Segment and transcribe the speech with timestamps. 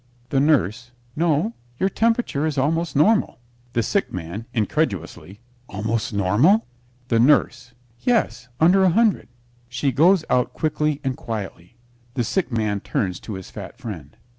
[0.29, 3.37] THE NURSE No; your temperature is almost normal.
[3.73, 6.65] THE SICK MAN (incredulously) Almost normal?
[7.09, 9.27] THE NURSE Yes; under a hundred.
[9.69, 11.77] She goes out quickly and quietly.
[12.15, 14.17] The Sick Man turns to his fat friend.